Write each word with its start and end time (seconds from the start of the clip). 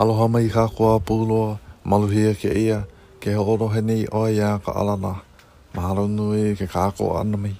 Aloha 0.00 0.26
mai 0.32 0.48
ka 0.48 0.62
kua 0.76 0.94
pūloa, 1.08 1.50
maluhia 1.84 2.30
ke 2.40 2.48
ia, 2.62 2.80
ke 3.20 3.34
horo 3.36 3.68
nei 3.88 4.08
oi 4.22 4.40
a 4.48 4.56
ka 4.64 4.72
alana. 4.72 5.14
Mahalo 5.76 6.08
nui 6.16 6.44
ke 6.56 6.64
kā 6.74 6.84
ko 6.98 7.16
ana 7.20 7.36
mai. 7.36 7.52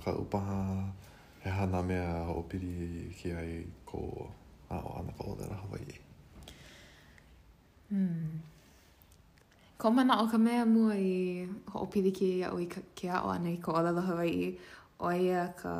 ka 0.00 0.16
upaha 0.16 0.88
he 1.44 1.50
hana 1.52 1.80
mea 1.82 2.24
o 2.32 2.40
piri 2.48 2.72
ki 3.16 3.32
ai 3.40 3.52
ko 3.84 4.00
a 4.72 4.76
o 4.88 4.90
ana 4.98 5.12
ka 5.18 5.22
odera 5.28 5.54
Hawaii. 5.62 5.96
Hmm. 7.90 8.40
Ko 9.76 9.90
mana 9.92 10.20
o 10.24 10.24
ka 10.32 10.38
mea 10.46 10.64
mua 10.64 10.94
i 10.96 11.44
ho 11.68 11.76
o 11.84 11.86
piri 11.92 12.10
ki 12.16 12.30
a 12.48 12.48
o 12.56 12.56
i 12.64 12.68
ki 12.96 13.06
a 13.12 13.20
o 13.24 13.28
ana 13.36 13.48
i 13.52 13.58
ko 13.64 13.72
odera 13.76 14.00
Hawaii 14.08 14.56
o 15.04 15.12
i 15.12 15.28
a 15.36 15.44
ka 15.60 15.76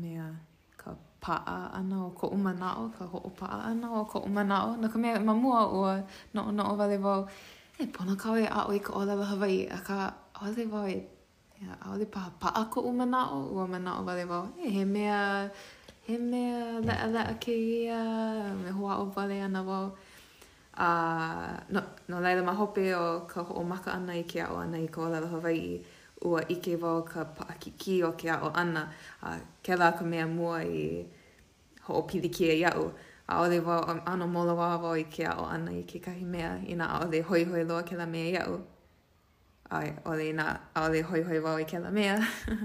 mea 0.00 0.24
ka 0.80 0.96
paa 1.20 1.60
ana 1.76 1.96
o 2.08 2.10
ko 2.16 2.28
umana 2.36 2.68
o 2.80 2.88
ka 2.96 3.04
ho 3.12 3.18
o 3.28 3.32
paa 3.40 3.60
ana 3.70 3.86
o 4.00 4.04
ko 4.08 4.20
umana 4.28 4.56
o 4.68 4.70
na 4.80 4.88
ka 4.88 4.98
mea 5.02 5.20
ma 5.28 5.34
mua 5.44 5.62
o 5.68 5.82
no 6.34 6.48
no 6.56 6.62
o 6.72 6.74
vale 6.80 6.96
vau 7.04 7.20
e 7.80 7.84
pona 7.94 8.16
ka 8.20 8.32
o 8.36 8.36
e 8.40 8.44
i 8.48 8.52
a 8.58 8.60
o 8.68 8.72
i 8.72 8.80
ka 8.86 8.92
odera 9.00 9.24
Hawaii 9.32 9.62
a 9.68 9.78
ka 9.84 10.00
o 10.40 10.48
vale 10.76 11.19
Yeah, 11.60 11.76
au 11.84 11.92
pa 12.14 12.32
pa 12.40 12.48
ako 12.56 12.80
ko 12.80 12.88
u 12.88 12.92
manao, 12.98 13.48
ua 13.52 13.66
manao 13.68 14.00
vale 14.06 14.24
wau, 14.30 14.44
e 14.64 14.70
he 14.76 14.84
mea, 14.84 15.50
he 16.08 16.16
mea 16.16 16.80
lea 16.80 17.06
lea 17.14 17.34
ke 17.44 17.54
me 18.62 18.70
hua 18.76 18.96
o 19.02 19.04
vale 19.16 19.36
ana 19.46 19.60
wau. 19.68 19.92
Uh, 20.78 21.60
no, 21.68 21.80
no 22.08 22.16
laila 22.24 22.42
ma 22.48 22.54
hope 22.54 22.84
o 22.96 23.04
ka 23.28 23.42
o 23.60 23.62
maka 23.62 23.90
ana 23.92 24.12
i 24.14 24.22
ke 24.22 24.40
ao 24.40 24.56
ana 24.64 24.78
i 24.80 24.86
ka 24.88 25.02
olala 25.06 25.28
Hawaii, 25.28 25.84
ua 26.24 26.40
ike 26.54 26.78
wau 26.80 27.02
ka 27.04 27.24
paa 27.36 27.52
ki 27.60 27.70
ki 27.80 28.02
o 28.08 28.12
ke 28.12 28.30
ao 28.32 28.50
ana, 28.62 28.82
uh, 29.22 29.36
ke 29.64 29.74
la 29.76 29.92
ka 29.98 30.02
mea 30.12 30.26
mua 30.36 30.64
i 30.64 31.04
ho 31.84 31.92
o 32.00 32.02
pili 32.08 32.30
kia 32.32 32.52
e 32.56 32.58
iau. 32.64 32.88
A 33.28 33.42
ole 33.44 33.60
wau, 33.66 33.80
ano 34.12 34.26
mola 34.34 34.54
wau 34.60 34.74
wau 34.84 34.96
i 35.04 35.06
ke 35.14 35.26
ao 35.36 35.44
ana 35.54 35.70
i 35.76 35.82
ke 35.84 36.00
kahi 36.06 36.24
mea, 36.24 36.52
ina 36.72 36.84
a 36.94 36.96
hoi 37.28 37.44
hoi 37.50 37.62
loa 37.70 37.82
ke 37.84 37.94
la 38.00 38.06
mea 38.06 38.24
e 38.32 38.34
iau. 38.40 38.50
Yeah. 38.56 38.60
ʻaʻole 39.70 40.34
na 40.34 40.58
ʻaʻole 40.74 41.02
hoihoi 41.08 41.38
wau 41.42 41.56
ke 41.62 41.64
kēla 41.66 41.92
mea. 41.92 42.18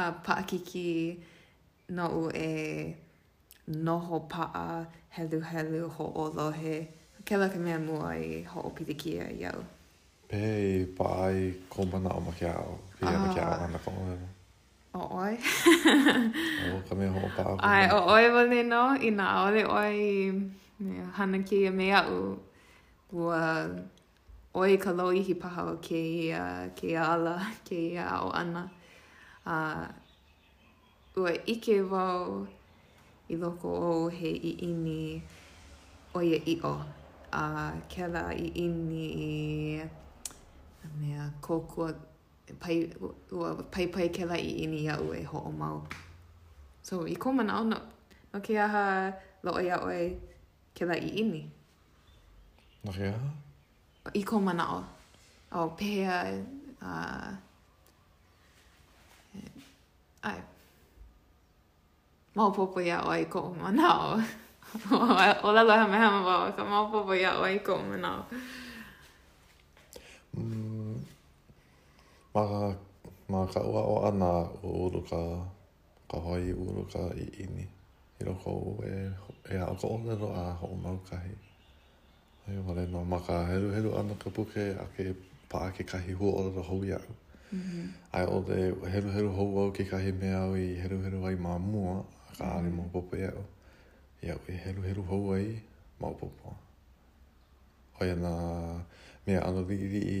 a 0.00 0.02
paʻakiki 0.24 1.20
noʻu 1.92 2.22
e 2.34 2.50
noho 3.68 4.24
a 4.40 4.86
helu 5.16 5.40
helu 5.40 5.88
ho 5.90 6.52
ke 7.24 7.36
la 7.36 7.48
ke 7.48 7.58
mea 7.58 7.78
mua 7.78 8.12
i 8.16 8.42
hoʻopilikia 8.44 9.28
i 9.28 9.36
e 9.36 9.38
iau. 9.44 9.64
Pei, 10.28 10.86
paʻa 10.96 11.22
i 11.36 11.52
kōmana 11.70 12.16
o 12.16 12.20
makiao. 12.20 12.78
Pei 13.00 13.08
a 13.08 13.18
makiao 13.20 13.52
ah. 13.52 13.64
ana 13.68 13.78
ka 13.78 13.90
ʻoema. 13.92 14.28
O 14.94 15.18
oi. 15.20 15.34
o 16.72 16.82
ka 16.88 16.94
mea 16.94 17.12
hoʻopaʻa. 17.12 17.58
Ai, 17.60 17.88
o 17.92 18.00
oi 18.16 18.28
wale 18.32 18.62
no, 18.64 18.84
i 18.96 19.10
nā 19.12 19.26
ʻaʻole 19.28 19.64
oi 19.68 21.08
hana 21.20 21.38
ki 21.44 21.66
a 21.66 21.70
me 21.70 21.92
aʻu. 21.92 23.90
oi 24.54 24.78
ka 24.78 24.94
loihi 24.94 25.34
paha 25.34 25.62
o 25.66 25.74
ke 25.82 25.98
ia, 26.30 26.70
ke 26.78 26.94
ia 26.94 27.02
ala, 27.02 27.34
ke 27.66 27.78
ia 27.98 28.06
ao 28.06 28.30
ana. 28.30 28.68
Uh, 29.46 29.82
ua 31.18 31.32
ike 31.50 31.82
wau 31.82 32.46
i 33.28 33.34
loko 33.34 33.72
o 33.90 33.90
he 34.14 34.30
i 34.30 34.52
ini 34.68 35.18
o 36.14 36.22
ia 36.22 36.38
i 36.46 36.54
o. 36.62 36.74
Uh, 37.34 37.74
ke 37.90 38.06
la 38.14 38.30
i 38.30 38.46
ini 38.62 39.06
i 39.26 39.88
mea 41.02 41.26
kōkua, 41.42 41.88
pai, 42.62 42.76
ua 43.34 43.56
pai 43.74 43.88
pai 43.90 44.06
ke 44.14 44.22
la 44.30 44.38
i 44.38 44.52
ini 44.70 44.84
ia 44.86 44.94
ue 45.02 45.18
ho 45.32 45.42
o 45.50 45.52
mau. 45.64 45.82
So 46.82 47.08
i 47.10 47.14
koma 47.18 47.42
na 47.42 47.58
ona, 47.66 47.80
no 48.32 48.38
ke 48.40 48.54
aha 48.68 48.84
loo 49.42 49.58
ia 49.60 49.80
oe 49.82 50.02
ke 50.78 50.86
la 50.86 50.94
i 51.10 51.10
ini. 51.24 51.42
No 52.86 52.92
ke 52.94 53.10
aha? 53.16 53.34
i 54.12 54.22
ko 54.24 54.40
mana 54.40 54.64
o 54.68 54.80
o 55.60 55.68
pēhea 55.76 56.16
uh, 56.82 57.28
ai 60.28 60.34
maupopo 62.36 62.80
ia 62.80 63.00
o 63.08 63.14
i 63.14 63.24
ko 63.32 63.42
mana 63.60 63.88
o 64.04 64.18
o 65.48 65.52
la 65.52 65.60
e 65.60 65.64
la 65.64 65.76
hama 65.78 65.96
hama 65.98 66.20
wa 66.44 66.50
ka 66.56 66.64
maupopo 66.64 67.14
ia 67.14 67.32
o 67.40 67.46
i 67.48 67.58
ko 67.58 67.78
mana 67.88 68.10
o 68.20 68.24
mm. 70.36 71.00
ma, 72.34 72.44
ma 73.28 73.40
ka 73.48 73.60
ua 73.64 73.82
o 73.88 73.96
ana 74.08 74.30
o 74.62 74.84
uru 74.84 75.00
ka 75.08 75.20
ka 76.10 76.20
hoi 76.20 76.52
uru 76.52 76.84
ka 76.92 77.04
i 77.16 77.24
ini 77.44 77.64
i 78.20 78.24
roko 78.24 78.52
e, 78.84 78.92
e 79.48 79.56
a 79.56 79.72
ko 79.80 79.96
ono 79.96 80.12
ro 80.20 80.28
a 80.36 80.52
ho 80.60 80.68
mau 80.84 80.98
kahi 81.08 81.32
mm. 81.32 81.53
Ai, 82.48 82.54
ma 82.56 82.74
no 82.74 83.04
maka, 83.04 83.46
heru 83.46 83.70
heru 83.72 83.96
ana 83.98 84.14
ka 84.18 84.28
puke 84.30 84.76
a 84.76 84.84
ke 84.96 85.16
paa 85.48 85.70
ke 85.72 85.84
kahi 85.86 86.12
hua 86.12 86.32
ora 86.44 86.50
ra 86.50 86.62
hau 86.68 86.80
iau. 86.84 87.00
Mm 87.52 87.60
-hmm. 87.60 87.86
Ai, 88.12 88.24
o 88.26 88.42
te 88.48 88.52
heru 88.92 89.08
heru 89.16 89.30
hau 89.36 89.48
au 89.60 89.70
ke 89.76 89.84
kahi 89.90 90.12
mea 90.12 90.40
au 90.44 90.54
i 90.54 90.68
heru 90.82 90.98
heru 91.04 91.24
ai 91.26 91.36
mā 91.46 91.56
mua 91.72 92.04
a 92.30 92.32
ka 92.38 92.44
ari 92.56 92.68
mm-hmm. 92.70 92.78
mō 92.88 92.92
popo 92.92 93.16
iau. 93.16 93.40
Iau 94.24 94.38
i 94.48 94.52
e 94.52 94.58
heru 94.64 94.82
heru 94.88 95.02
hau 95.10 95.22
ai 95.36 95.48
mā 96.00 96.08
popo. 96.20 96.52
Hoi 97.96 98.08
ana, 98.16 98.32
mea 99.26 99.40
ana 99.48 99.60
ri 99.68 99.76
ri 99.92 100.02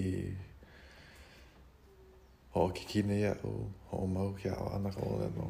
o 2.60 2.68
ki 2.76 2.84
kine 2.90 3.16
iau, 3.20 3.54
ho 3.88 3.96
o 4.04 4.06
mau 4.06 4.28
ki 4.40 4.48
au 4.56 4.66
ana 4.76 4.88
ka 4.96 5.00
o 5.10 5.14
reno. 5.20 5.46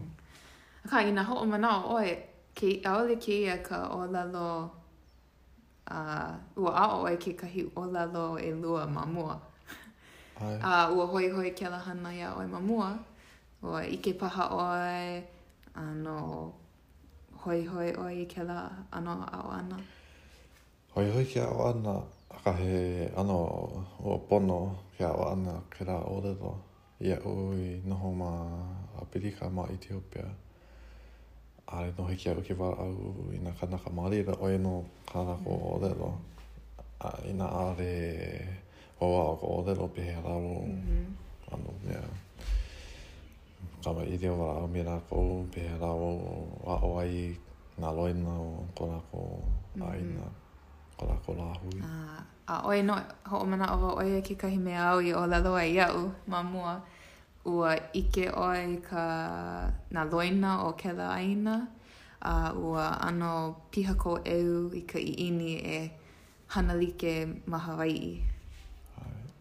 Ka, 0.91 0.99
ina 1.09 1.23
ho 1.29 1.35
o 1.39 1.47
mana 1.53 1.69
o 1.79 1.83
oe, 1.97 2.15
ki 2.55 2.71
aole 2.85 3.15
ke 3.27 3.33
ia 3.47 3.57
ka 3.69 3.79
o 3.99 4.01
lalo 4.17 4.49
uh, 5.91 6.33
ua 6.57 6.71
a'o 6.73 7.05
ai 7.05 7.17
ke 7.21 7.37
kahi 7.37 7.71
olalo 7.77 8.37
e 8.41 8.51
lua 8.55 8.87
ma 8.87 9.05
mua. 9.05 9.37
A 10.41 10.89
uh, 10.91 10.95
ua 10.97 11.05
hoi 11.07 11.29
hoi 11.29 11.51
ke 11.51 11.65
hana 11.67 12.13
ia 12.15 12.33
oi 12.35 12.47
ma 12.47 12.61
mua. 12.61 12.99
Ua 13.63 13.81
ike 13.87 14.13
paha 14.19 14.45
oi, 14.53 15.23
ano, 15.75 16.19
hoi 17.37 17.65
hoi 17.65 17.93
oi 17.97 18.27
ke 18.27 18.43
la 18.45 18.69
ano 18.93 19.23
a'o 19.27 19.51
ana. 19.51 19.77
Hoi 20.95 21.11
hoi 21.11 21.25
ke 21.25 21.41
a'o 21.41 21.69
ana, 21.73 22.03
aka 22.31 22.53
he 22.53 23.09
ano 23.17 23.39
o 24.03 24.19
pono 24.29 24.77
ke 24.97 25.05
a'o 25.05 25.33
ana 25.33 25.61
ke 25.73 25.85
la 25.85 25.97
olalo. 26.01 26.61
Ia 27.01 27.19
ui 27.27 27.83
noho 27.89 28.13
ma 28.13 28.31
Apirika 29.01 29.51
ma 29.51 29.67
Etiopia. 29.69 30.25
Ia 30.29 30.44
a 31.67 31.85
no 31.97 32.05
hiki 32.09 32.29
au 32.31 32.43
ke 32.45 32.55
wā 32.57 32.69
au 32.77 33.29
i 33.33 33.39
nā 33.41 33.53
kanaka 33.61 33.91
maari 33.91 34.23
ra 34.25 34.37
oe 34.41 34.59
no 34.61 34.83
mm. 34.83 34.91
ka 35.11 35.21
nā 35.25 35.37
ko 35.45 35.53
o 35.73 35.79
lelo 35.83 36.11
a 37.01 37.11
i 37.25 37.33
nā 37.33 37.47
a 37.49 37.65
re 37.79 37.95
o 39.01 39.09
wā 39.09 39.23
o 39.33 39.37
ko 39.41 39.47
o 39.61 39.65
lelo 39.67 39.89
pe 39.89 40.03
he 40.05 40.17
rau 40.27 40.61
anu 41.57 41.73
mea 41.87 42.03
kama 43.85 44.05
i 44.05 44.17
reo 44.21 44.37
wā 44.37 44.51
au 44.61 44.69
me 44.69 44.85
nā 44.85 44.99
pe 45.09 45.61
he 45.65 45.75
rau 45.81 46.13
a 46.69 46.77
o 46.83 46.93
ai 47.01 47.33
nā 47.81 47.89
loina 47.97 48.37
o 48.39 48.63
ko 48.77 48.89
mm-hmm. 48.93 48.93
nā 48.93 49.01
ko 49.09 49.21
a 49.89 49.97
i 49.97 50.05
nā 50.05 51.17
ko 51.25 51.33
nā 51.39 51.49
hui 51.63 51.81
a 52.49 52.61
oe 52.69 52.83
no 52.85 53.01
ho 53.31 53.41
o 53.41 53.45
mana 53.49 53.73
o 53.75 53.81
wā 53.87 53.95
oe 54.05 54.19
e 54.21 54.21
ki 54.23 54.37
kahi 54.37 54.61
me 54.61 54.77
au 54.77 55.01
i 55.01 55.13
o 55.17 55.25
lelo 55.27 55.55
ai 55.57 55.73
iau 55.73 56.13
ma 56.29 56.43
mua 56.45 56.77
ua 57.45 57.77
ike 57.93 58.33
oi 58.33 58.81
ka 58.81 59.07
na 59.93 60.01
loina 60.09 60.65
o 60.69 60.73
ke 60.81 60.97
la 60.97 61.13
aina 61.21 61.69
a 62.25 62.51
uh, 62.51 62.51
ua 62.57 62.97
ano 63.05 63.53
piha 63.69 63.93
ko 64.01 64.17
eu 64.25 64.73
i 64.73 64.81
ka 64.89 64.97
i 64.97 65.13
ini 65.29 65.53
e 65.61 65.79
hanalike 66.57 67.13
ma 67.45 67.59
Hawaii. 67.65 68.17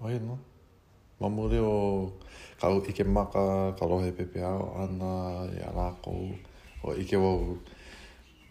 Oi 0.03 0.19
no. 0.19 0.35
Ma 1.19 1.27
mure 1.35 1.59
o 1.63 1.75
ka 2.59 2.67
u 2.75 2.83
ike 2.83 3.03
maka 3.07 3.71
ka 3.79 3.83
lohe 3.87 4.11
pepe 4.11 4.43
ao 4.43 4.75
ana 4.83 5.47
i 5.47 5.55
e 5.63 5.63
a 5.63 5.71
lako 5.77 6.11
o 6.83 6.91
ike 6.99 7.15
wau 7.23 7.55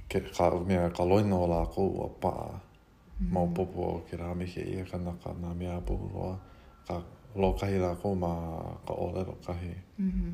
ke, 0.08 0.18
ka, 0.36 0.48
mea 0.64 0.88
ka 0.96 1.04
loina 1.04 1.36
o 1.36 1.44
lako 1.44 1.80
ua 1.98 2.08
paa. 2.22 2.48
Mm 2.48 2.56
-hmm. 2.56 3.32
Ma 3.36 3.40
popo 3.54 3.80
o 3.96 4.00
ke 4.08 4.16
rame 4.16 4.48
ke 4.48 4.64
ia 4.64 4.80
ka 4.88 4.96
naka 4.96 5.28
na 5.44 5.52
mea 5.52 5.76
pohuroa 5.84 6.40
ka 6.88 6.96
lo 7.34 7.56
kahi 7.56 7.78
la 7.80 7.96
ko 7.96 8.12
ma 8.14 8.60
ka 8.84 8.92
ole 8.92 9.24
lo 9.24 9.36
kahi. 9.40 9.72
Mm 9.98 10.10
-hmm. 10.12 10.30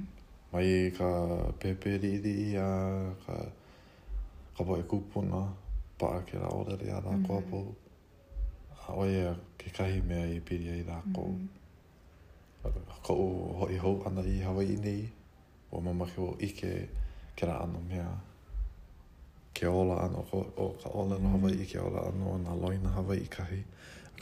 Mai 0.52 0.90
ka 0.90 1.08
pepe 1.60 1.94
li 2.02 2.12
li 2.24 2.56
a 2.58 2.68
ka 3.22 3.34
ka 4.56 4.60
po 4.66 4.72
e 4.76 4.82
kupuna 4.82 5.46
pa 5.98 6.06
a 6.18 6.20
ke 6.26 6.36
la 6.42 6.48
ole 6.50 6.74
li 6.82 6.88
a 6.90 6.98
la 7.06 7.12
ko 7.26 7.38
apu. 7.38 7.62
A 8.88 8.92
oia 8.96 9.36
ke 9.58 9.68
kahi 9.70 10.00
mea 10.08 10.26
i 10.26 10.40
piri 10.40 10.66
ai 10.74 10.82
la 10.90 10.98
ko. 11.14 11.22
Mm-hmm. 11.26 12.86
Ko 13.06 13.12
ho 13.58 13.64
i 13.70 13.76
hou 13.78 14.02
ana 14.06 14.20
i 14.22 14.42
Hawaii 14.42 14.76
nei. 14.84 15.02
O 15.70 15.80
mama 15.80 16.04
ke 16.06 16.18
o 16.20 16.34
ike 16.40 16.72
ke 17.36 17.44
la 17.46 17.66
me 17.72 17.78
mea. 17.88 18.10
Ke 19.54 19.66
ola 19.66 19.94
ana 20.06 20.18
ko, 20.30 20.36
o 20.56 20.66
ka 20.82 20.88
ole 20.90 21.16
no 21.22 21.28
Hawaii 21.34 21.64
ke 21.70 21.78
ola 21.78 22.00
ano 22.10 22.38
na 22.44 22.52
loina 22.62 22.90
Hawaii 22.98 23.26
kahi. 23.30 23.62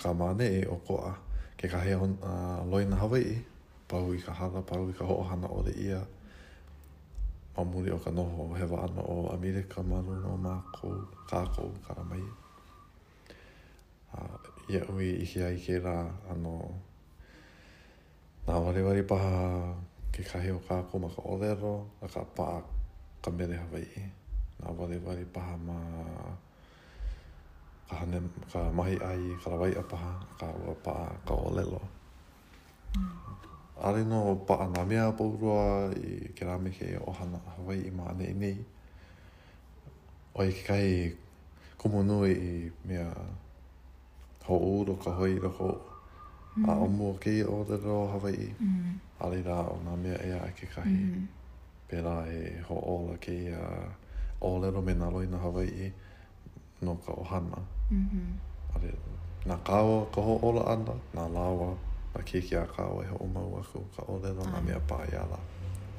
Ka 0.01 0.13
mane 0.19 0.47
e 0.61 0.65
o 0.67 0.77
ko 0.87 0.97
a. 1.11 1.13
Mm 1.13 1.26
ke 1.57 1.67
kahe 1.73 1.97
uh, 1.97 2.61
loina 2.69 2.97
Hawaii, 3.01 3.41
pau 3.89 4.13
i 4.13 4.21
ka 4.21 4.33
hana, 4.33 4.61
pau 4.61 4.85
i 4.85 4.93
ka 4.93 5.05
hoohana 5.09 5.49
o 5.49 5.65
re 5.65 5.73
ia, 5.73 6.01
o 7.57 7.65
muri 7.65 7.89
o 7.91 7.97
ka 7.99 8.11
noho 8.13 8.53
he 8.53 8.65
waana 8.69 9.01
o 9.01 9.33
Amerika 9.33 9.81
maru 9.83 10.15
no 10.25 10.37
mākou, 10.37 10.95
kākou, 11.31 11.73
karamai. 11.89 12.21
Uh, 14.13 14.37
ia 14.73 14.83
ui 14.93 15.09
i 15.25 15.25
hi 15.25 15.41
ai 15.49 15.57
ke 15.57 15.81
rā, 15.81 15.97
ano, 16.29 16.55
nā 18.47 18.55
wariwari 18.65 19.07
paha 19.09 19.73
ke 20.13 20.29
kahe 20.29 20.53
o 20.53 20.61
kākou 20.69 21.01
maka 21.09 21.25
o 21.25 21.41
lero, 21.41 21.75
a 22.05 22.09
ka 22.17 22.21
paa 22.37 22.61
ka 23.25 23.33
mere 23.33 23.57
Hawaii. 23.65 24.05
Nā 24.61 24.77
wariwari 24.77 25.25
paha 25.33 25.57
maa 25.65 26.37
ka 27.89 27.97
hane, 28.03 28.19
ka 28.51 28.61
mahi 28.75 28.99
ai, 28.99 29.23
ka 29.43 29.51
rawai 29.55 29.73
a 29.79 29.83
paha, 29.83 30.13
ka 30.41 30.47
ua 30.67 30.75
paa, 30.85 31.07
ka 31.27 31.35
o 31.39 31.51
lelo. 31.55 31.81
Mm. 32.99 33.15
Are 33.79 34.03
no 34.09 34.35
paa 34.49 34.69
na 34.73 34.85
mea 34.89 35.13
pourua 35.13 35.91
i 36.01 36.33
ke 36.35 36.45
rame 36.49 36.71
ke 36.73 36.97
ohana 37.07 37.37
Hawaii 37.57 37.85
i 37.87 37.91
maane 37.93 38.25
i 38.25 38.33
nei. 38.33 38.57
O 40.35 40.41
i 40.43 40.53
kai 40.65 41.13
kumu 41.79 42.01
nui 42.03 42.33
i 42.33 42.53
mea 42.89 43.13
ho 44.49 44.57
uro 44.59 44.97
ka 44.97 45.13
hoi 45.13 45.37
roko 45.39 45.77
mm. 46.57 46.65
a 46.69 46.73
o 46.75 46.87
mua 46.89 47.19
kei 47.21 47.43
o 47.45 47.63
te 47.69 47.77
roa 47.85 48.13
Hawaii. 48.17 48.51
Mm. 48.61 48.97
Are 49.23 49.39
rā 49.45 49.61
o 49.71 49.79
na 49.85 49.93
mea 49.97 50.19
ea 50.25 50.41
a 50.41 50.51
ke 50.57 50.67
kahi. 50.73 50.99
Mm. 51.13 51.29
Pera 51.89 52.17
e 52.33 52.59
ho 52.67 52.75
ola 52.81 53.15
kei 53.21 53.53
a 53.53 53.63
o 54.41 54.57
lero 54.59 54.81
me 54.83 54.95
na 54.97 55.09
loina 55.13 55.39
Hawaii 55.45 55.93
no 56.83 56.95
ka 57.05 57.13
ohana. 57.13 57.57
Mm. 57.61 57.76
Mm 57.91 58.09
-hmm. 58.13 58.89
Nā 59.49 59.57
kāua 59.63 60.07
ka 60.15 60.21
ho 60.21 60.33
ola 60.49 60.63
ana, 60.73 60.93
nā 61.15 61.25
lāua, 61.31 61.69
nā 62.15 62.23
kiki 62.27 62.57
a 62.59 62.65
kāua 62.67 63.05
e 63.05 63.09
ho 63.09 63.27
mau 63.35 63.59
aku, 63.61 63.83
ka 63.97 64.03
olelo 64.11 64.43
nā 64.43 64.59
ah. 64.59 64.61
mea 64.61 64.81
pāiala. 64.89 65.39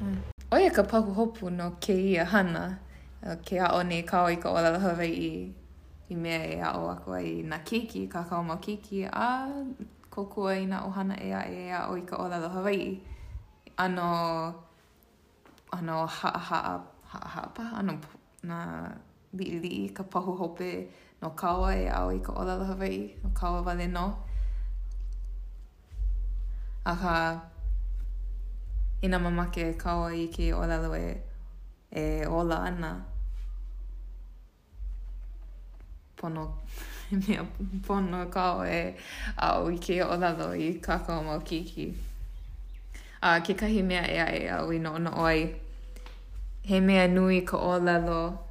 Mm. 0.01 0.17
Ah. 0.51 0.55
Oia 0.55 0.67
e 0.67 0.75
ka 0.75 0.83
paku 0.83 1.13
hopu 1.15 1.49
no 1.49 1.69
ke 1.85 1.95
i 2.11 2.17
a 2.17 2.25
hana, 2.25 2.79
ah, 3.23 3.35
ke 3.35 3.57
a 3.61 3.69
o 3.79 3.83
nei 3.83 4.03
kāua 4.03 4.33
i 4.35 4.35
ka 4.35 4.49
olelo 4.51 4.79
hawai 4.83 5.07
i, 5.29 5.31
i 6.09 6.15
mea 6.15 6.43
e 6.57 6.59
a 6.59 6.73
o 6.81 6.89
aku 6.91 7.13
ai 7.21 7.31
nā 7.53 7.63
kiki, 7.63 8.07
ka 8.11 8.25
kāua 8.29 8.43
mau 8.51 8.57
kiki, 8.57 9.05
a 9.07 9.47
kokua 10.11 10.57
i 10.59 10.65
nā 10.67 10.83
ohana 10.91 11.15
e 11.23 11.31
a 11.31 11.43
e 11.47 11.71
a 11.71 11.85
o 11.89 11.95
i 11.97 12.01
ka 12.09 12.17
olelo 12.27 12.49
hawai 12.49 12.75
i. 12.91 12.93
Ano, 13.77 14.11
ano 15.71 16.05
haa 16.05 16.37
haa, 16.37 16.77
haa 17.11 17.27
haa 17.33 17.47
pa, 17.53 17.63
ano 17.79 17.95
nā 18.43 18.61
li 19.33 19.51
li 19.59 19.89
ka 19.89 20.03
pahu 20.03 20.35
hope, 20.35 20.87
no 21.21 21.29
kawa 21.31 21.73
e 21.75 21.87
au 21.89 22.09
i 22.11 22.19
ka 22.19 22.33
olala 22.33 22.65
Hawaii, 22.65 23.15
no 23.23 23.29
kawa 23.33 23.61
wale 23.63 23.87
no. 23.87 24.15
Aha, 26.85 27.41
ina 29.01 29.19
mamake 29.19 29.71
e 29.71 29.73
kawa 29.73 30.13
i 30.13 30.27
ki 30.27 30.51
olala 30.53 30.95
e, 30.99 31.17
e 31.91 32.25
ola 32.27 32.55
ana. 32.59 33.03
Pono, 36.15 36.51
mea 37.11 37.43
pono 37.85 38.29
kawa 38.31 38.67
e, 38.69 38.81
e 38.93 38.93
au 39.37 39.71
i 39.71 39.77
ki 39.79 39.99
olala 40.01 40.53
i 40.55 40.77
kakao 40.79 41.23
mau 41.25 41.39
kiki. 41.41 41.95
A 43.23 43.41
ke 43.41 43.55
kahi 43.57 43.81
mea 43.83 44.05
e 44.05 44.19
ai 44.19 44.47
au 44.55 44.69
i 44.71 44.77
no 44.77 44.93
ono 44.93 45.11
oi. 45.23 45.55
He 46.61 46.79
mea 46.79 47.07
nui 47.07 47.41
ka 47.41 47.57
olala 47.57 48.07
o 48.11 48.46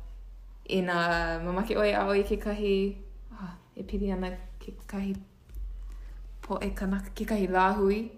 i 0.68 0.82
nga 0.82 1.40
mamake 1.44 1.78
oi 1.78 1.94
au 1.94 2.14
i 2.14 2.22
kekahi 2.24 2.96
oh, 3.32 3.50
e 3.76 3.82
pili 3.82 4.10
ana 4.12 4.30
kekahi 4.58 5.16
po 6.42 6.58
e 6.60 6.70
kanaka 6.74 7.10
kekahi 7.14 7.46
lāhui 7.48 8.10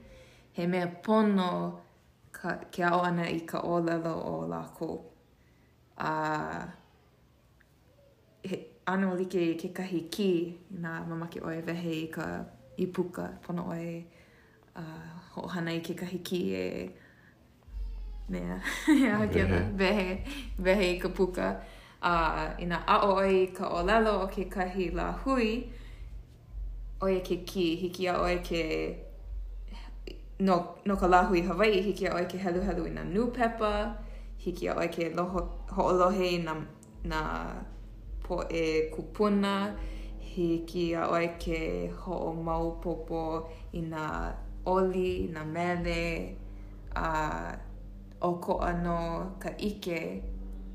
he 0.52 0.66
mea 0.66 0.86
pono 0.86 1.78
ka, 2.32 2.54
ke 2.70 2.82
ao 2.84 3.02
ana 3.02 3.26
i 3.30 3.40
ka 3.40 3.60
o 3.60 3.80
lelo 3.80 4.14
o 4.14 4.48
lāko 4.48 4.98
a 5.98 6.72
he 8.42 8.66
ano 8.86 9.14
like 9.16 9.58
kekahi 9.60 10.00
ki 10.10 10.30
i 10.32 10.58
mamaki 10.80 11.10
mamake 11.10 11.40
oi 11.46 11.60
vehe 11.60 11.92
i 12.04 12.06
ka 12.06 12.44
i 12.78 12.86
puka 12.86 13.28
pono 13.44 13.68
oi 13.70 14.04
uh, 14.76 15.10
ho 15.34 15.42
hana 15.46 15.70
i 15.72 15.80
kekahi 15.80 16.18
ki 16.24 16.42
e 16.54 16.90
mea 18.30 18.60
ia 18.98 19.26
ke 19.26 19.44
vehe 19.76 20.24
vehe 20.58 20.94
i 20.94 20.98
ka 20.98 21.08
puka 21.08 21.56
a 22.02 22.46
uh, 22.56 22.62
ina 22.62 22.78
a'o 22.86 23.14
oi 23.22 23.46
ka 23.56 23.68
olelo 23.68 24.12
o 24.22 24.26
ke 24.28 24.44
kahi 24.50 24.90
la 24.94 25.10
hui 25.24 25.66
oi 27.02 27.20
ke 27.20 27.36
ki 27.46 27.64
hiki 27.76 28.06
a 28.06 28.14
oi 28.22 28.38
ke 28.48 28.62
no, 30.38 30.76
no 30.84 30.94
ka 30.96 31.08
la 31.08 31.22
hui 31.24 31.42
Hawaii 31.42 31.82
hiki 31.82 32.06
a 32.06 32.14
e 32.22 32.26
ke 32.26 32.38
helu 32.38 32.60
helu 32.62 32.86
ina 32.86 33.02
nu 33.04 33.30
pepa 33.32 33.98
hiki 34.38 34.68
a 34.68 34.76
e 34.84 34.88
ke 34.88 35.10
ho 35.12 35.24
loho, 35.24 35.92
lohe 35.98 36.30
ina 36.38 36.54
na 37.04 37.50
po 38.22 38.42
e 38.48 38.90
kupuna 38.94 39.74
hiki 40.20 40.94
a 40.94 41.10
e 41.20 41.28
ke 41.38 41.90
ho 41.90 42.32
mau 42.32 42.78
popo 42.80 43.50
ina 43.72 44.34
oli, 44.66 45.26
ina 45.28 45.42
mele 45.44 46.36
a 46.94 47.10
uh, 48.22 48.28
o 48.28 48.34
ko 48.38 48.58
ano 48.60 49.34
ka 49.42 49.50
ike 49.58 50.22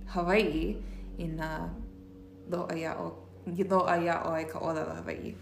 Hawaii 0.07 0.75
i 1.17 1.27
nga 1.29 1.69
loa 2.49 2.73
ia 2.73 2.97
o 2.97 3.07
ki 3.53 3.63
do 3.69 3.85
a 3.85 3.95
ia 4.01 4.15
o 4.25 4.33
ai 4.33 4.45
ka 4.49 4.57
ola 4.59 4.81
la 4.89 4.93
hawaii 4.97 5.33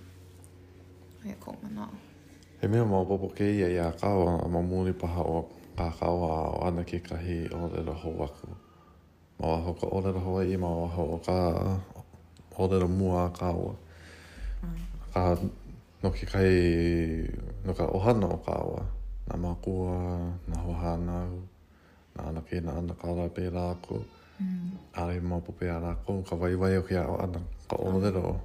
ai 1.23 1.35
ko 1.39 1.55
mana 1.63 1.87
he 2.59 2.65
mea 2.67 2.83
mau 2.83 3.05
popo 3.07 3.29
ke 3.31 3.45
ia 3.47 3.67
ia 3.71 3.87
kawa 3.95 4.43
a 4.43 4.47
ma 4.51 4.59
muni 4.59 4.91
paha 4.93 5.23
o 5.23 5.39
ka 5.77 5.87
kawa 5.99 6.29
o 6.51 6.57
ana 6.67 6.83
ke 6.83 6.99
kahi 6.99 7.39
o 7.55 7.71
le 7.71 7.79
la 7.87 7.93
hoaku 7.95 8.49
ma 9.39 9.45
waho 9.51 9.71
ka 9.79 9.87
ola 9.87 10.09
la 10.11 10.19
hawaii 10.25 10.57
ma 10.59 10.67
waho 10.83 11.03
o 11.15 11.17
ka 11.25 11.37
o 12.61 12.63
le 12.69 12.77
la 12.83 12.87
mua 12.91 13.31
a 13.31 13.31
kawa 13.31 13.71
ka 15.13 15.23
no 16.03 16.07
ke 16.11 16.25
kai 16.27 16.53
no 17.63 17.71
ka 17.73 17.85
ohana 17.95 18.27
o 18.27 18.37
kawa 18.43 18.83
na 19.27 19.33
makua 19.39 19.95
na 20.51 20.55
hohana 20.65 21.19
na 22.15 22.19
ana 22.27 22.41
ke 22.43 22.59
na 22.59 22.75
ana 22.75 22.91
kawa 22.99 23.13
na 23.15 23.23
na 23.23 23.29
ana 23.29 23.29
kawa 23.31 23.35
pe 23.35 23.43
rako 23.55 23.95
Mm. 24.41 24.69
Ai 24.97 25.19
mo 25.21 25.39
po 25.45 25.53
pe 25.53 25.69
ko 26.05 26.25
ka 26.25 26.35
vai 26.35 26.55
vai 26.57 26.77
o 26.77 26.81
kia 26.81 27.05
ana 27.05 27.39
ka 27.69 27.75
ah. 27.77 27.93
o 27.93 27.99
de 28.01 28.09
ro. 28.09 28.41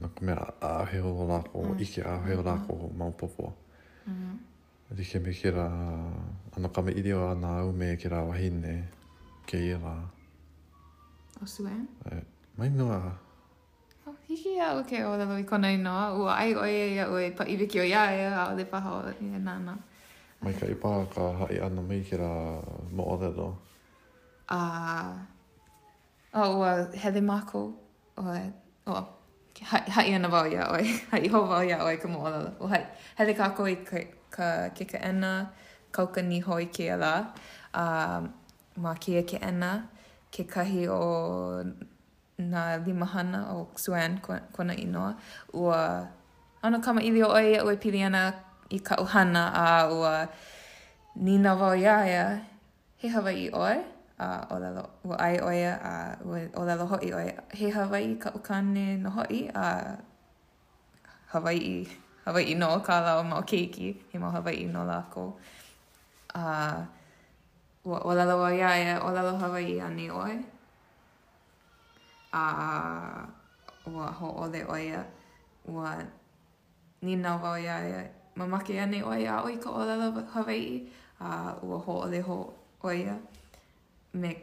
Na 0.00 0.08
ko 0.08 0.18
me 0.24 0.32
a 0.60 0.84
he 0.88 0.98
o 1.00 1.24
la 1.28 1.40
ko 1.44 1.76
i 1.78 1.84
ke 1.84 2.00
a 2.02 2.16
he 2.26 2.32
o 2.36 2.42
la 2.42 2.56
ko 2.66 2.88
mo 2.96 3.12
popo 3.12 3.52
Mm. 4.08 4.40
Di 4.96 5.04
ke 5.04 5.20
me 5.20 5.28
ke 5.36 5.52
ana 5.52 6.68
ka 6.72 6.80
me 6.80 6.92
i 6.96 7.02
de 7.04 7.12
o 7.12 7.28
ana 7.28 7.60
o 7.68 7.72
me 7.72 7.92
kira 8.00 8.24
ra 8.24 8.24
wahi 8.24 8.48
ne 8.48 8.88
ke 9.44 9.58
i 9.60 9.74
ra. 9.76 9.96
O 11.44 11.44
su 11.44 11.68
e? 11.68 12.16
Mai 12.56 12.70
no 12.72 12.88
a. 12.88 13.02
Hiki 14.28 14.56
a 14.60 14.76
o 14.80 14.84
ke 14.88 15.04
o 15.04 15.12
de 15.20 15.24
i 15.36 15.44
kona 15.44 15.68
ino 15.76 15.92
a 15.92 16.16
ua 16.16 16.32
ai 16.40 16.54
o 16.56 16.64
e 16.64 16.96
a 16.98 17.04
ue 17.12 17.36
pa 17.36 17.44
i 17.44 17.56
viki 17.60 17.80
o 17.84 17.84
ia 17.84 18.04
e 18.16 18.24
a 18.32 18.44
o 18.48 18.56
de 18.56 18.64
paha 18.64 18.90
o 18.96 19.00
e 19.12 19.38
nana. 19.44 19.76
Mai 20.40 20.54
ka 20.56 20.64
i 20.64 20.72
paha 20.74 21.00
ka 21.12 21.22
hai 21.44 21.60
ana 21.60 21.80
me 21.84 22.00
kira 22.00 22.32
mo 22.96 23.04
o 23.12 23.16
de 23.20 23.28
ro. 23.28 23.48
a 24.50 24.60
o 26.34 26.40
oh, 26.42 26.62
a 26.64 26.72
hele 26.96 27.20
mako 27.20 27.60
o 28.16 28.22
e 28.34 28.42
o 28.86 28.92
ha 29.70 29.78
ha 29.94 30.02
ana 30.02 30.28
vao 30.28 30.46
ya 30.48 30.68
oi 30.72 30.84
ha 31.12 31.16
i 31.20 31.28
ho 31.28 31.42
vao 31.44 31.62
ya 31.68 31.82
oi 31.84 31.96
ka 31.96 32.06
mo 32.08 32.20
ala 32.24 32.52
o 32.60 32.66
hai 32.72 32.84
hele 33.18 33.32
ka 33.34 33.50
ko 33.56 33.64
i 33.68 33.76
ka 33.84 34.48
ke 34.76 34.84
ka 34.90 34.98
ana 35.02 35.50
ka 35.92 36.04
ni 36.24 36.38
hoi 36.40 36.66
ke 36.72 36.92
ala 36.96 37.34
a 37.74 37.84
um, 37.84 38.32
ma 38.82 38.94
ke 38.94 39.18
ke 39.28 39.38
ana 39.42 39.88
ke 40.32 40.46
kahi 40.48 40.86
o 40.88 41.64
na 42.38 42.78
limahana 42.86 43.50
o 43.56 43.68
suan 43.76 44.20
kona 44.24 44.48
ko 44.52 44.62
inoa 44.84 45.12
ua 45.52 46.06
ana 46.62 46.78
kama 46.80 47.00
ili 47.02 47.22
o 47.22 47.28
oi 47.34 47.52
e 47.56 47.60
oi 47.60 47.76
pili 47.82 48.00
ana 48.08 48.30
i 48.70 48.78
ka 48.78 48.94
uhana 49.04 49.44
a 49.66 49.68
ua 49.92 50.14
nina 51.28 51.52
vao 51.60 51.74
ya 51.74 52.04
ya 52.06 52.26
he 52.96 53.08
hawa 53.10 53.32
i 53.34 53.48
oi 53.52 53.97
a 54.20 54.46
o 54.50 54.58
lalo, 54.58 54.82
ua 55.04 55.16
ai 55.18 55.38
oia, 55.40 55.78
uh, 55.78 56.26
ua 56.30 56.38
o 56.58 56.64
lalo 56.64 56.86
hoi 56.86 57.12
oia. 57.12 57.38
He 57.54 57.70
Hawaii 57.70 58.16
ka 58.18 58.30
ukane 58.34 58.98
no 59.02 59.10
hoi, 59.10 59.46
a 59.54 59.60
uh, 59.60 59.96
Hawaii, 61.32 61.86
Hawaii 62.26 62.54
no 62.54 62.80
ka 62.82 63.00
lao 63.00 63.22
mao 63.22 63.42
keiki, 63.42 63.96
he 64.12 64.18
mao 64.18 64.30
Hawaii 64.30 64.64
no 64.66 64.80
lako. 64.82 65.34
A 66.34 66.86
o 67.84 67.90
ua 67.90 67.98
o 68.04 68.14
lalo 68.14 68.42
oia 68.42 68.58
ia, 68.58 68.84
ia, 68.84 68.94
e, 68.96 69.00
o 69.02 69.10
lalo 69.12 69.38
Hawaii 69.38 69.80
ane 69.80 70.10
oi. 70.10 70.34
A 72.32 72.44
uh, 73.86 73.92
ua 73.94 74.10
ho 74.10 74.32
ole 74.44 74.64
oia, 74.66 75.04
ua 75.68 75.94
ni 77.02 77.16
na 77.16 77.36
wau 77.36 77.54
ia 77.56 77.78
ia. 77.88 78.02
E, 78.04 78.08
mamake 78.34 78.80
ane 78.80 78.98
oia 79.02 79.38
a 79.38 79.44
oi 79.46 79.56
ka 79.62 79.70
o 79.70 79.78
lalo 79.86 80.10
Hawaii, 80.34 80.88
a 81.20 81.52
uh, 81.52 81.64
ua 81.70 81.78
ho 81.78 82.00
ole 82.02 82.18
ho 82.20 82.38
oia. 82.82 83.14
me 84.20 84.36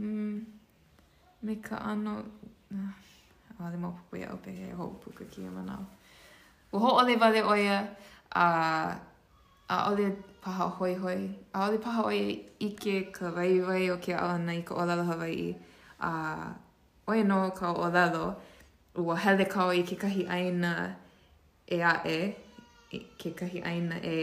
mm, 0.00 0.42
me 1.42 1.54
ka 1.56 1.76
ano 1.76 2.22
a 3.62 3.70
le 3.70 3.76
mau 3.78 3.94
pupu 3.94 4.18
ia 4.22 4.30
o 4.34 4.38
pehe 4.44 4.74
ho 4.76 4.86
puka 5.02 5.24
ki 5.30 5.46
ama 5.46 5.62
nao 5.66 5.86
u 6.72 6.78
ho 6.84 6.90
ole 7.00 7.14
vale 7.24 7.42
oia 7.54 7.78
a 8.42 8.46
a 9.74 9.78
ole 9.90 10.06
paha 10.46 10.66
hoi 10.78 10.94
hoi 11.02 11.18
a 11.54 11.68
ole 11.68 11.78
paha 11.84 12.02
oia 12.12 12.24
ike 12.68 13.12
ka 13.18 13.30
vai 13.36 13.50
vai 13.68 13.82
o 13.94 13.98
ke 14.06 14.14
ala 14.22 14.38
na 14.46 14.52
i 14.60 14.62
ka 14.70 14.74
olala 14.84 15.04
Hawaii 15.10 15.46
a 16.10 16.14
oia 17.14 17.24
no 17.30 17.38
ka 17.60 17.70
olalo 17.88 18.24
ua 19.02 19.14
hele 19.26 19.44
kau 19.54 19.68
i 19.82 19.86
ke 19.90 19.94
kahi 20.06 20.26
aina 20.38 20.72
e 21.76 21.82
a 21.92 21.94
e 22.16 22.20
ke 23.22 23.30
kahi 23.42 23.62
aina 23.74 23.94
e 24.14 24.20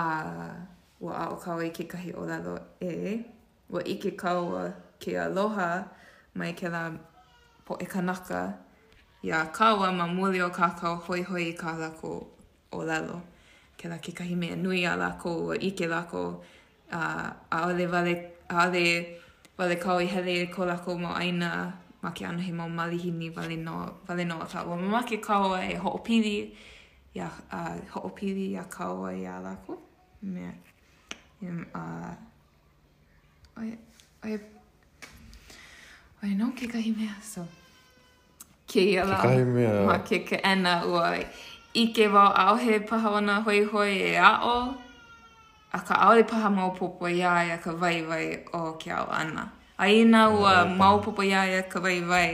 a 0.00 0.02
ua 1.00 1.12
a 1.26 1.26
o 1.36 1.40
kau 1.44 1.60
i 1.68 1.70
ke 1.80 1.84
kahi 1.96 2.14
olalo 2.24 2.56
e 2.90 2.96
e 3.14 3.18
Wa 3.70 3.80
ike 3.84 4.10
kaua 4.16 4.72
ke 5.00 5.16
aloha 5.18 5.88
mai 6.34 6.52
ke 6.52 6.68
la 6.68 6.90
po 7.64 7.76
e 7.80 7.84
kanaka. 7.86 8.58
Ia 9.24 9.46
kaua 9.52 9.92
ma 9.92 10.06
muli 10.06 10.40
o 10.40 10.50
kākau 10.50 11.00
hoi 11.00 11.22
hoi 11.22 11.44
i 11.48 11.52
kā 11.56 11.72
lako 11.78 12.26
o 12.72 12.84
lalo. 12.84 13.22
Ke 13.80 13.88
la 13.88 13.98
ke 13.98 14.12
kahime 14.12 14.56
nui 14.56 14.84
a 14.84 14.96
lako 14.96 15.30
wa 15.48 15.54
ike 15.54 15.88
lako 15.88 16.42
a, 16.92 17.32
a 17.52 17.68
ole 17.70 17.86
vale, 17.86 18.14
a 18.50 18.68
ole 18.68 19.16
vale 19.56 19.76
kau 19.76 19.96
i 19.98 20.06
hele 20.06 20.46
ko 20.52 20.64
lako 20.66 20.98
mo 21.00 21.14
aina 21.14 21.72
ma 22.02 22.10
ke 22.10 22.24
anuhi 22.28 22.52
mo 22.52 22.68
malihini 22.68 23.32
vale 23.34 23.56
no, 23.56 23.96
vale 24.06 24.24
no 24.24 24.40
a 24.42 24.46
kāua. 24.46 24.76
Ma 24.76 24.88
ma 25.00 25.02
ke 25.02 25.16
kaua 25.22 25.64
e 25.64 25.74
hoopili 25.78 26.52
ia 27.16 27.30
uh, 27.50 27.78
hoopili 27.94 28.50
ia 28.52 28.64
kaua 28.68 29.08
i 29.14 29.24
a 29.24 29.40
lako. 29.40 29.78
Mea. 30.20 30.52
Oi, 33.62 33.78
oi, 34.24 34.40
oi, 36.24 36.28
no 36.34 36.50
ke 36.60 36.66
kahi 36.72 36.90
mea, 36.96 37.14
so. 37.22 37.44
Ke 38.72 38.82
i 38.82 38.96
ala, 38.98 39.18
ke 39.22 39.68
ma 39.88 39.98
ke 40.08 40.18
ke 40.30 40.40
ena 40.50 40.72
ua, 40.90 41.12
i 41.74 41.84
ke 41.94 42.08
wau 42.16 42.32
au 42.44 42.54
he 42.62 42.80
paha 42.88 43.12
ona 43.20 43.36
hoi 43.46 43.60
hoi 43.76 43.92
e 44.08 44.16
a 44.30 44.32
o, 44.48 44.56
a 45.72 45.78
ka 45.90 45.94
au 46.08 46.16
le 46.18 46.24
paha 46.34 46.50
maupopo 46.56 47.06
ia 47.12 47.30
e 47.54 47.58
ka 47.68 47.72
vai 47.84 47.92
vai 48.10 48.26
o 48.58 48.64
ke 48.82 48.90
au 48.96 49.06
ana. 49.20 49.46
A 49.78 49.86
i 49.92 50.02
nga 50.10 50.24
ua 50.40 50.56
maupopo 50.82 51.22
ia 51.30 51.46
e 51.54 51.62
ka 51.70 51.78
vai 51.86 51.96
vai, 52.10 52.28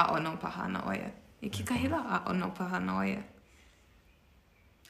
a 0.00 0.08
o 0.16 0.18
no 0.24 0.36
paha 0.46 0.64
ana 0.70 0.88
oia. 0.94 1.12
I 1.42 1.46
e 1.50 1.52
ke 1.52 1.68
kahi 1.68 1.88
la, 1.92 2.00
a 2.16 2.24
o 2.32 2.40
no 2.40 2.48
paha 2.56 2.80
na 2.88 2.98
oia. 3.04 3.22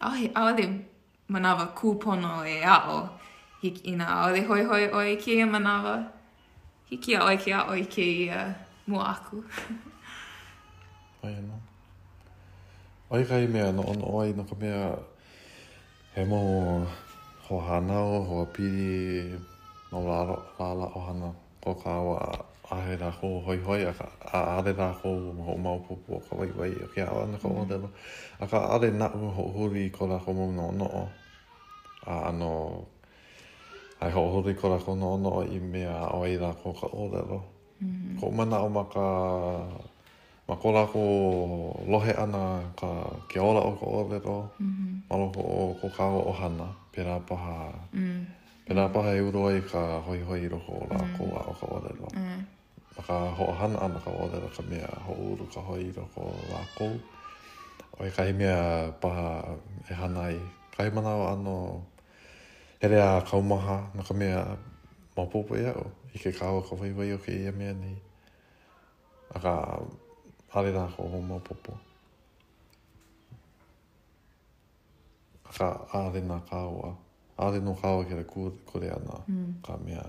Au 0.01 0.15
he, 0.15 0.31
au 0.35 0.55
le 0.55 0.87
manawa 1.35 1.73
kūpono 1.75 2.37
e 2.57 2.61
a 2.63 2.79
a 2.79 2.93
o 2.99 3.01
hiki 3.63 3.81
ina 3.91 4.21
aole 4.23 4.41
hoi 4.45 4.65
hoi 4.65 4.85
oi 4.93 5.17
ki 5.17 5.33
e 5.43 5.47
manawa. 5.47 5.99
Hiki 6.91 7.17
a 7.17 7.25
oi 7.25 7.37
ki 7.37 7.53
a 7.53 7.63
oi 7.65 7.83
ki 7.85 8.03
i 8.23 8.29
uh, 8.31 8.51
muaku. 8.87 9.45
Pai 11.23 11.35
ana. 11.35 11.55
Oi 13.11 13.25
kai 13.25 13.47
mea 13.47 13.73
no 13.73 13.83
ono 13.83 14.07
oi 14.21 14.33
no 14.37 14.45
ka 14.45 14.55
mea 14.55 14.99
he 16.17 16.25
mo 16.25 16.41
ho 17.49 17.61
hanao, 17.61 18.23
ho 18.27 18.35
apiri, 18.45 19.39
no 19.93 20.01
lala 20.05 20.87
o 20.95 21.01
hana. 21.07 21.33
Ko 21.67 21.75
ka 21.75 21.91
awa 21.91 22.17
ahe 22.71 22.95
rā 22.99 23.11
kō 23.11 23.29
hoi 23.45 23.59
hoi, 23.67 23.83
a, 23.91 23.93
ka, 23.93 24.07
a 24.31 24.39
are 24.59 24.73
rā 24.79 24.91
kō 25.03 25.11
o 25.51 25.57
maupupu 25.59 26.15
o 26.19 26.21
ka 26.23 26.37
wai 26.39 26.51
wai 26.59 26.71
o 26.87 26.87
ki 26.95 27.01
awa 27.03 27.27
na 27.27 27.39
ka 27.43 27.49
mm. 27.49 27.55
Mm-hmm. 27.57 27.63
ondela. 27.63 27.89
A 28.41 28.47
ka 28.47 28.59
are 28.77 28.91
nā 28.91 29.09
u 29.19 29.31
ho 29.39 29.45
huri 29.57 29.91
ko 29.91 30.07
rā 30.07 30.19
kō 30.23 30.31
mō 30.35 30.51
no 30.55 30.69
ono 30.75 30.87
o. 31.03 31.09
A 32.07 32.29
ano 32.31 32.53
ai 34.01 34.13
ho 34.13 34.21
ho 34.31 34.39
riko 34.45 34.69
ra 34.69 34.77
kono 34.79 35.17
no 35.17 35.41
i 35.43 35.57
me 35.59 35.85
a 35.89 36.13
o 36.17 36.27
i 36.29 36.37
ra 36.37 36.53
ko 36.53 36.73
ka 36.77 36.87
o 36.93 37.09
da 37.09 37.21
ro 37.25 37.41
ko 38.21 38.29
mana 38.31 38.61
o 38.61 38.69
maka 38.69 39.07
ma 40.49 40.55
ko 40.61 40.69
la 40.77 40.85
ko 40.85 41.01
lohe 41.89 42.13
ana 42.13 42.61
ka 42.77 42.89
ke 43.29 43.41
ola 43.41 43.61
o 43.65 43.73
ko 43.75 43.87
mm-hmm. 43.87 44.05
o 44.05 44.11
da 44.13 44.19
ro 44.21 44.39
ma 45.09 45.15
lo 45.17 45.27
ko 45.33 45.43
ko 45.81 45.89
ka 45.97 46.07
o 46.13 46.33
hana 46.33 46.69
pera 46.93 47.21
paha 47.21 47.73
mm 47.93 48.23
pera 48.67 48.91
paha 48.93 49.11
e 49.17 49.21
uro 49.23 49.47
ai 49.49 49.63
ka 49.63 50.01
hoi 50.03 50.21
hoi 50.27 50.49
ro 50.51 50.59
ko 50.67 50.75
la 50.91 50.99
ko 51.17 51.23
a 51.39 51.43
o 51.51 51.55
ka 51.57 51.67
o 51.71 51.79
mm. 51.87 52.19
mm. 52.19 52.41
ma 52.99 53.03
ka 53.09 53.17
ho 53.39 53.45
hana 53.55 53.79
ana 53.81 53.99
ka 54.03 54.11
o 54.11 54.27
ka 54.29 54.63
me 54.69 54.83
ho 55.07 55.13
uru 55.15 55.47
ka 55.49 55.61
hoi 55.63 55.87
ro 55.97 56.03
ko 56.15 56.35
la 56.53 56.61
ko 56.77 56.87
o 57.97 58.01
e 58.05 58.11
ka 58.11 58.25
he 58.29 58.33
mea 58.35 58.91
paha 58.99 59.55
e 59.91 59.95
hana 59.95 60.21
ai 60.35 60.35
ka 60.75 60.83
mana 60.93 61.15
o 61.17 61.23
ano 61.33 61.57
he 62.81 62.87
rea 62.89 63.23
kaumaha 63.25 63.89
na 63.95 64.03
ka 64.03 64.15
mea 64.15 64.57
maupopo 65.17 65.57
ia 65.57 65.73
o 65.73 65.91
i 66.15 66.19
ke 66.19 66.33
kāua 66.33 66.61
ka 66.61 66.77
waiwai 66.77 67.13
o 67.15 67.19
ke 67.19 67.33
ia 67.33 67.53
mea 67.53 67.73
nei 67.73 67.97
a 69.35 69.39
ka 69.41 69.55
hale 70.53 70.71
rā 70.77 70.85
ko 70.97 71.09
ho 71.09 71.21
maupopo 71.23 71.73
a 75.49 75.53
ka 75.59 75.69
āre 75.93 76.21
nā 76.21 76.39
kāua 76.51 76.93
āre 77.41 77.63
nō 77.65 77.73
kāua 77.81 78.05
ke 78.05 78.21
re 78.21 78.25
kore 78.69 78.89
ana 78.93 79.23
mm. 79.29 79.57
ka 79.67 79.77
mea 79.85 80.05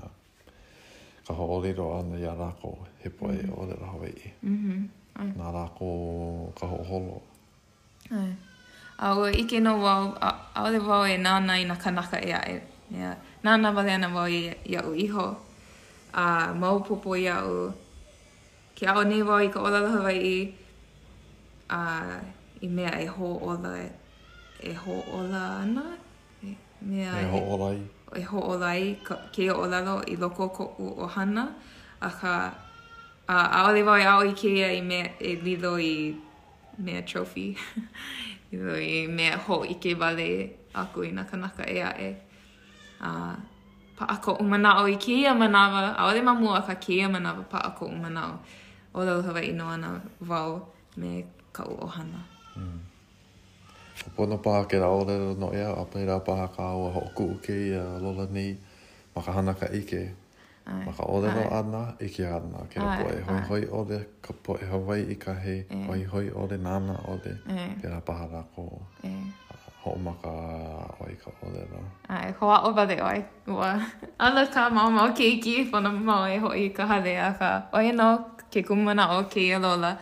ka 1.27 1.33
ho 1.33 1.47
orero 1.59 1.88
ana 2.00 2.19
ia 2.19 2.36
rā 2.43 2.51
ko 2.62 2.75
he 3.03 3.09
poe 3.09 3.31
mm. 3.31 3.55
orero 3.63 3.86
hawaii 3.95 4.33
mm 4.43 4.57
-hmm. 4.57 4.79
nā 5.39 5.47
rā 5.55 5.65
ko 5.79 5.88
ka 6.59 6.67
ho 6.67 6.83
holo 6.91 7.21
ai 8.12 8.29
A 9.00 9.13
ua 9.16 9.30
ike 9.30 9.60
no 9.62 9.77
wau, 9.77 10.16
a 10.22 10.66
ole 10.66 10.80
wau 10.80 11.06
e 11.06 11.18
nana 11.18 11.54
i 11.54 11.63
na 11.66 11.75
kanaka 11.75 12.18
ea 12.18 12.42
e. 12.50 12.62
Yeah. 12.89 13.16
Nana 13.44 13.70
wale 13.72 13.92
ana 13.94 14.10
wau 14.10 14.25
i 14.25 14.54
ia 14.66 14.82
iho. 14.82 15.38
A 16.13 16.51
maupupo 16.54 17.13
i 17.16 17.27
au. 17.30 17.74
Ke 18.75 18.88
ao 18.89 19.04
ni 19.04 19.22
wau 19.22 19.38
i 19.38 19.50
ka 19.54 19.60
ola 19.62 19.82
la 19.86 19.89
Hawaii. 19.92 20.56
A 21.70 22.18
i 22.62 22.68
mea 22.68 22.89
e 22.98 23.06
ho 23.06 23.38
ola 23.39 23.77
e 23.77 23.92
e, 24.63 24.70
e. 24.70 24.72
e 24.72 24.74
ho 24.74 25.04
ola 25.13 25.44
ana? 25.62 25.86
Mea 26.82 27.13
e 27.22 27.27
ho 27.30 27.42
ola 27.54 27.70
i. 27.75 27.82
E 28.18 28.22
ho 28.24 28.39
ola 28.39 28.72
i. 28.75 28.96
Ke 29.32 29.44
ia 29.44 29.54
ola 29.56 29.80
lo 29.86 30.01
i 30.08 30.16
loko 30.18 30.50
ko 30.50 30.74
u 30.80 30.94
o 31.06 31.06
hana. 31.06 31.51
A 32.01 32.10
ka 32.10 32.34
a 33.30 33.70
ole 33.70 33.84
wau 33.86 33.98
e 34.01 34.01
i 34.01 34.08
au 34.10 34.24
i 34.25 34.34
ke 34.34 34.50
ia 34.58 34.72
i 34.74 34.82
mea 34.82 35.13
e 35.22 35.36
lido 35.38 35.75
i 35.77 36.16
mea 36.82 37.04
trophy. 37.06 37.54
i 38.51 39.08
mea 39.08 39.38
ho 39.46 39.63
i 39.70 39.75
ke 39.82 39.94
wale 40.00 40.50
aku 40.75 41.04
i 41.04 41.12
naka 41.12 41.38
naka 41.38 41.63
e 41.68 41.80
a 41.84 41.92
e. 42.00 42.10
A, 43.01 43.36
pa 43.98 44.06
ako 44.06 44.34
umanao 44.42 44.88
i 44.88 44.96
ke 44.98 45.08
ia 45.12 45.34
manawa, 45.34 45.94
a 45.98 46.08
ole 46.10 46.22
mamua 46.22 46.66
ka 46.66 46.74
ke 46.75 46.89
ia 46.94 47.10
manawa 47.10 47.44
pa 47.50 47.58
ako 47.58 47.86
umanao. 47.88 48.39
O 48.96 49.04
lau 49.04 49.22
hawa 49.22 49.42
ino 49.42 49.68
ana 49.68 50.01
wau 50.27 50.62
me 50.96 51.25
ka 51.51 51.63
ohana. 51.66 52.22
Mm. 52.58 52.80
Ko 54.01 54.08
pono 54.16 54.38
paha 54.38 54.63
ke 54.66 54.80
rao 54.80 55.04
no 55.36 55.50
ea, 55.54 55.74
a 55.74 55.86
pera 55.86 56.20
paha 56.20 56.48
ka 56.56 56.63
awa 56.72 56.92
hoku 56.94 57.38
ke 57.44 57.56
ia 57.74 57.98
lola 58.00 58.25
ni, 58.32 58.56
maka 59.16 59.32
hana 59.34 59.54
ka 59.54 59.66
ike, 59.74 60.13
Ma 60.67 60.91
ka 60.91 61.03
ole 61.07 61.31
no 61.31 61.43
ana 61.47 61.95
i 62.03 62.12
ke 62.12 62.27
ana 62.27 62.59
ke 62.67 62.83
a 62.83 63.00
poe. 63.00 63.15
Hoi 63.24 63.41
hoi 63.47 63.63
ole 63.71 64.05
ka 64.21 64.33
poe 64.43 64.57
Hawaii 64.59 65.05
i 65.15 65.15
ka 65.15 65.31
hei. 65.33 65.63
Hoi 65.88 66.03
hoi 66.03 66.27
ole 66.36 66.57
nana 66.59 66.95
ole. 67.07 67.39
Pia 67.79 67.89
na 67.89 68.00
paha 68.03 68.27
na 68.33 68.41
ko. 68.55 68.65
Ho 69.88 69.91
o 69.95 69.95
maka 69.95 70.31
oi 71.07 71.15
ka 71.24 71.31
ole 71.47 71.63
no. 71.71 71.79
Ai, 72.12 72.33
hoa 72.41 72.59
o 72.67 72.74
bade 72.75 73.00
oi. 73.00 73.24
Ua. 73.47 73.71
Ala 74.19 74.43
ka 74.53 74.67
mau 74.69 74.91
mau 74.91 75.07
keiki 75.15 75.71
pona 75.71 75.88
mau 75.93 76.27
e 76.27 76.38
hoi 76.43 76.69
ka 76.75 76.83
hale 76.91 77.13
a 77.15 77.31
ka. 77.39 77.51
Oi 77.71 77.91
no 77.95 78.09
ke 78.51 78.63
kumana 78.67 79.09
o 79.17 79.24
ke 79.31 79.39
i 79.47 79.50
alola. 79.55 79.95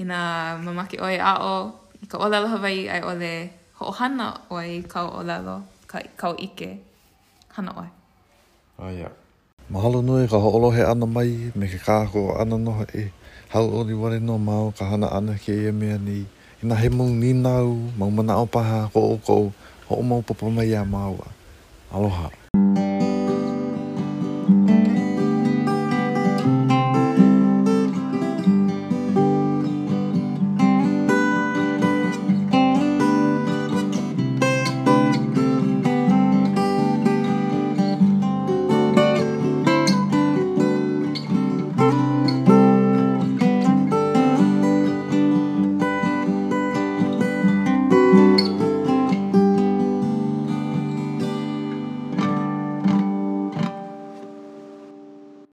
I 0.00 0.04
na 0.08 0.18
mamake 0.56 0.96
oi 1.04 1.18
a 1.20 1.36
o. 1.36 1.56
I 2.00 2.06
ka 2.08 2.16
olelo 2.18 2.48
Hawaii 2.56 2.88
ai 2.88 3.02
ole. 3.04 3.52
Ho 3.76 3.92
ohana 3.92 4.32
oi 4.48 4.80
ka 4.88 5.04
olelo. 5.04 5.60
Ka, 5.86 6.00
ka 6.16 6.32
ike. 6.48 6.70
Hana 7.52 7.76
oi. 7.82 7.90
Oh, 8.82 8.88
yeah. 8.88 9.10
Mahalo 9.72 10.04
nui 10.04 10.28
ka 10.28 10.36
ho'olo 10.36 10.68
ana 10.68 11.08
mai 11.08 11.48
me 11.56 11.64
ke 11.64 11.80
kāko 11.80 12.36
ana 12.36 12.60
noha 12.60 12.84
e 12.92 13.08
hau 13.56 13.72
o 13.80 13.80
ni 13.88 13.96
wale 13.96 14.20
no 14.20 14.36
mau 14.36 14.68
ka 14.68 14.84
hana 14.84 15.08
ana 15.08 15.32
ke 15.40 15.48
ia 15.64 15.72
mea 15.72 15.96
ni 15.96 16.28
i 16.60 16.64
na 16.68 16.74
he 16.76 16.88
mung 16.92 17.16
ni 17.16 17.32
nau 17.32 17.72
mau 17.96 18.12
mana 18.12 18.36
o 18.36 18.44
paha 18.44 18.92
ko 18.92 19.00
o 19.16 19.16
ko 19.16 19.36
ho 19.88 19.92
o 19.96 20.04
mau 20.04 20.20
papa 20.20 20.52
mai 20.52 20.76
a 20.76 20.84
maua. 20.84 21.24
Aloha. 21.88 22.41